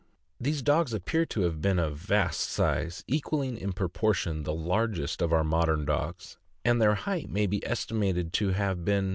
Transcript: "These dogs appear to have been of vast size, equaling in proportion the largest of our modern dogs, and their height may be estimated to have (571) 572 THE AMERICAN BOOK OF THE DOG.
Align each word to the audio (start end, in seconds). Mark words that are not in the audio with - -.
"These 0.39 0.63
dogs 0.63 0.93
appear 0.95 1.27
to 1.27 1.41
have 1.41 1.61
been 1.61 1.77
of 1.77 1.95
vast 1.95 2.41
size, 2.49 3.03
equaling 3.05 3.55
in 3.59 3.71
proportion 3.71 4.41
the 4.45 4.51
largest 4.55 5.21
of 5.21 5.31
our 5.31 5.43
modern 5.43 5.85
dogs, 5.85 6.37
and 6.65 6.81
their 6.81 6.95
height 6.95 7.29
may 7.29 7.45
be 7.45 7.63
estimated 7.63 8.33
to 8.33 8.47
have 8.47 8.49
(571) 8.49 8.49
572 8.49 8.49
THE 8.49 8.49
AMERICAN 8.49 8.73
BOOK 8.73 8.79
OF 8.81 8.85
THE 8.85 8.91
DOG. 8.93 9.09